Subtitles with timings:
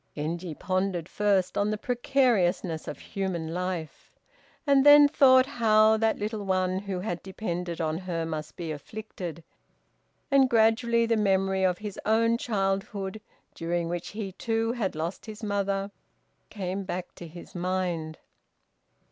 [0.15, 4.09] Genji pondered first on the precariousness of human life,
[4.65, 9.43] and then thought how that little one who had depended on her must be afflicted,
[10.31, 13.21] and gradually the memory of his own childhood,
[13.53, 15.91] during which he too had lost his mother,
[16.49, 18.17] came back to his mind.